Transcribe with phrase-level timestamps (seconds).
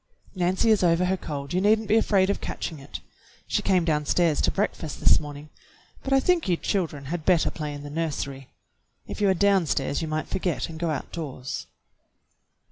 [0.33, 3.01] "Nancy is over her cold, you need n't be afraid of catching it.
[3.45, 5.49] She came downstairs to breakfast this morning,
[6.01, 8.47] but I think you children had better play in the nursery.
[9.05, 11.67] If you are downstairs you might forget and go outdoors."